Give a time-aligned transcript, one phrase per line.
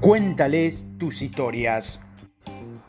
[0.00, 2.00] Cuéntales tus historias.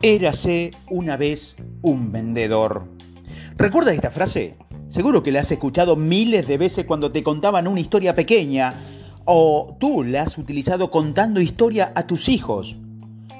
[0.01, 2.87] Érase una vez un vendedor.
[3.57, 4.55] ¿Recuerdas esta frase?
[4.87, 8.75] Seguro que la has escuchado miles de veces cuando te contaban una historia pequeña
[9.25, 12.77] o tú la has utilizado contando historia a tus hijos.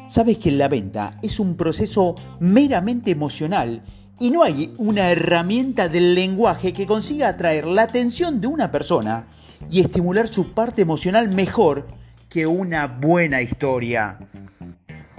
[0.06, 3.84] Sabes que la venta es un proceso meramente emocional
[4.20, 9.28] y no hay una herramienta del lenguaje que consiga atraer la atención de una persona
[9.70, 12.01] y estimular su parte emocional mejor
[12.32, 14.18] que una buena historia.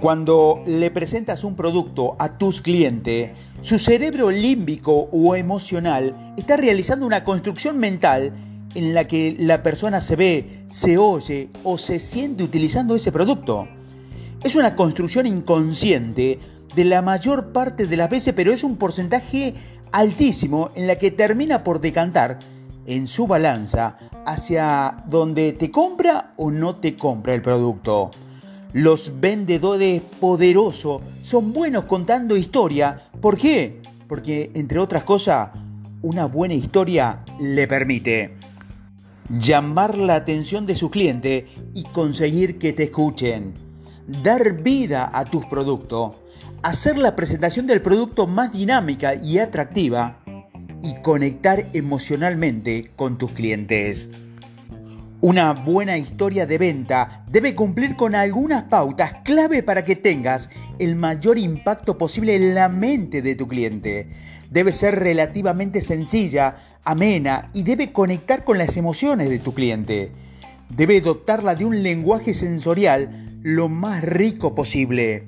[0.00, 3.30] Cuando le presentas un producto a tus clientes,
[3.60, 8.32] su cerebro límbico o emocional está realizando una construcción mental
[8.74, 13.68] en la que la persona se ve, se oye o se siente utilizando ese producto.
[14.42, 16.38] Es una construcción inconsciente
[16.74, 19.52] de la mayor parte de las veces, pero es un porcentaje
[19.92, 22.38] altísimo en la que termina por decantar
[22.86, 23.96] en su balanza
[24.26, 28.10] hacia donde te compra o no te compra el producto.
[28.72, 33.08] Los vendedores poderosos son buenos contando historia.
[33.20, 33.82] ¿Por qué?
[34.08, 35.50] Porque, entre otras cosas,
[36.00, 38.36] una buena historia le permite
[39.38, 43.54] llamar la atención de su cliente y conseguir que te escuchen,
[44.22, 46.16] dar vida a tus productos,
[46.62, 50.21] hacer la presentación del producto más dinámica y atractiva
[50.82, 54.10] y conectar emocionalmente con tus clientes.
[55.20, 60.96] Una buena historia de venta debe cumplir con algunas pautas clave para que tengas el
[60.96, 64.08] mayor impacto posible en la mente de tu cliente.
[64.50, 70.10] Debe ser relativamente sencilla, amena y debe conectar con las emociones de tu cliente.
[70.70, 75.24] Debe dotarla de un lenguaje sensorial lo más rico posible.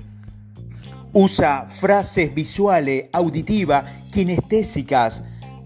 [1.13, 5.23] Usa frases visuales, auditivas, kinestésicas,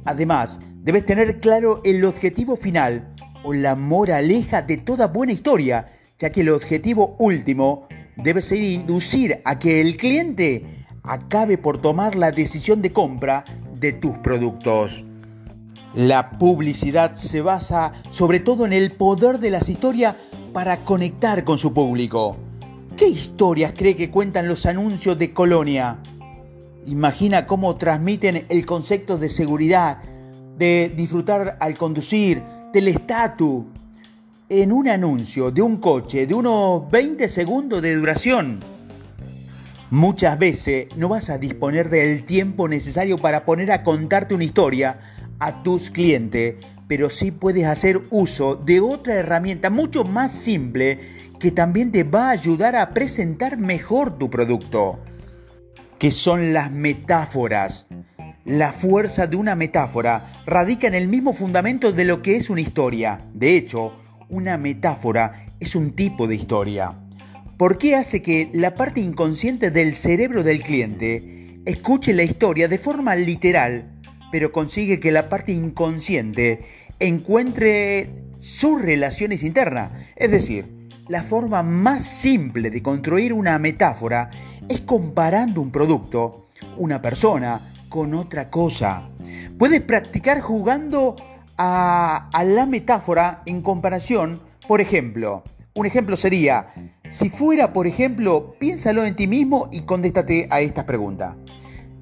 [0.09, 5.85] Además, debes tener claro el objetivo final o la moraleja de toda buena historia,
[6.19, 10.65] ya que el objetivo último debe ser inducir a que el cliente
[11.03, 15.05] acabe por tomar la decisión de compra de tus productos.
[15.93, 20.17] La publicidad se basa sobre todo en el poder de las historias
[20.55, 22.39] para conectar con su público.
[22.97, 25.99] ¿Qué historias cree que cuentan los anuncios de Colonia?
[26.87, 29.99] Imagina cómo transmiten el concepto de seguridad,
[30.57, 33.65] de disfrutar al conducir, del estatus,
[34.49, 38.61] en un anuncio de un coche de unos 20 segundos de duración.
[39.91, 44.99] Muchas veces no vas a disponer del tiempo necesario para poner a contarte una historia
[45.39, 46.57] a tus clientes,
[46.87, 50.99] pero sí puedes hacer uso de otra herramienta mucho más simple
[51.39, 54.99] que también te va a ayudar a presentar mejor tu producto
[55.99, 57.87] que son las metáforas.
[58.45, 62.61] La fuerza de una metáfora radica en el mismo fundamento de lo que es una
[62.61, 63.21] historia.
[63.35, 63.93] De hecho,
[64.29, 66.95] una metáfora es un tipo de historia.
[67.57, 72.79] ¿Por qué hace que la parte inconsciente del cerebro del cliente escuche la historia de
[72.79, 73.91] forma literal,
[74.31, 76.61] pero consigue que la parte inconsciente
[77.01, 79.91] encuentre sus relaciones internas?
[80.15, 80.67] Es decir,
[81.09, 84.31] la forma más simple de construir una metáfora
[84.69, 86.47] es comparando un producto,
[86.77, 89.09] una persona, con otra cosa.
[89.59, 91.17] Puedes practicar jugando
[91.57, 95.43] a, la metáfora en comparación, por ejemplo.
[95.75, 96.67] Un ejemplo sería,
[97.09, 101.37] si fuera, por ejemplo, piénsalo en ti mismo y contéstate a estas preguntas.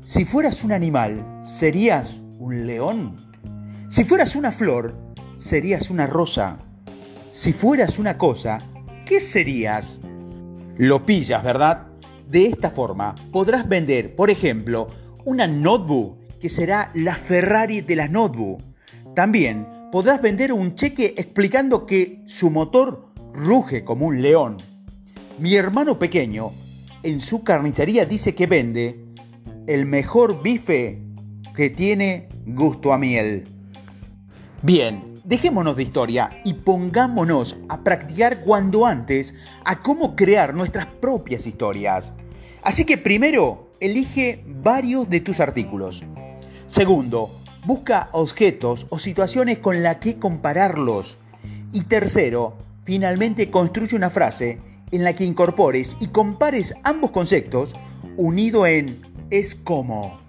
[0.03, 3.17] Si fueras un animal, ¿serías un león?
[3.89, 4.97] Si fueras una flor,
[5.37, 6.59] ¿serías una rosa?
[7.29, 8.61] Si fueras una cosa,
[9.05, 10.01] ¿qué serías?
[10.77, 11.86] Lo pillas, ¿verdad?
[12.29, 14.89] De esta forma podrás vender, por ejemplo,
[15.25, 18.65] una notebook que será la Ferrari de las notebooks.
[19.15, 24.57] También podrás vender un cheque explicando que su motor ruge como un león.
[25.39, 26.53] Mi hermano pequeño
[27.03, 29.05] en su carnicería dice que vende
[29.67, 31.03] el mejor bife
[31.55, 33.45] que tiene gusto a miel.
[34.63, 39.35] Bien, Dejémonos de historia y pongámonos a practicar cuando antes
[39.65, 42.13] a cómo crear nuestras propias historias.
[42.63, 46.05] Así que primero, elige varios de tus artículos.
[46.69, 51.19] Segundo, busca objetos o situaciones con las que compararlos.
[51.73, 54.61] Y tercero, finalmente construye una frase
[54.93, 57.75] en la que incorpores y compares ambos conceptos
[58.17, 60.21] unido en es como.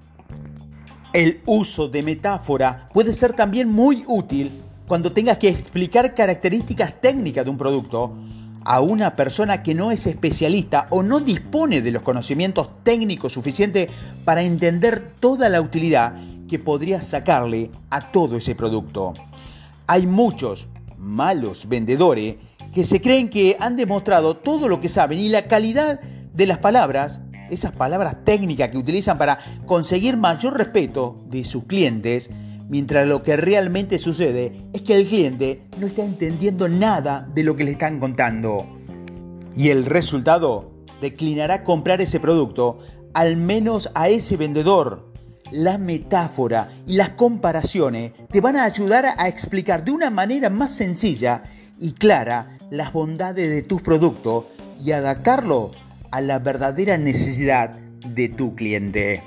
[1.14, 7.44] El uso de metáfora puede ser también muy útil cuando tengas que explicar características técnicas
[7.44, 8.16] de un producto
[8.64, 13.90] a una persona que no es especialista o no dispone de los conocimientos técnicos suficientes
[14.24, 16.14] para entender toda la utilidad
[16.48, 19.14] que podrías sacarle a todo ese producto.
[19.88, 20.68] Hay muchos
[20.98, 22.36] malos vendedores
[22.74, 26.60] que se creen que han demostrado todo lo que saben y la calidad de las
[26.60, 32.30] palabras, esas palabras técnicas que utilizan para conseguir mayor respeto de sus clientes,
[32.70, 37.56] mientras lo que realmente sucede es que el cliente no está entendiendo nada de lo
[37.56, 38.66] que le están contando.
[39.56, 40.72] Y el resultado
[41.02, 42.80] declinará comprar ese producto,
[43.14, 45.12] al menos a ese vendedor.
[45.52, 50.72] La metáfora y las comparaciones te van a ayudar a explicar de una manera más
[50.72, 51.44] sencilla
[51.80, 54.46] y clara las bondades de tus productos
[54.84, 55.72] y adaptarlo
[56.12, 57.72] a la verdadera necesidad
[58.14, 59.24] de tu cliente.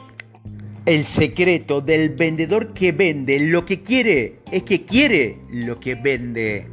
[0.86, 6.66] El secreto del vendedor que vende lo que quiere es que quiere lo que vende.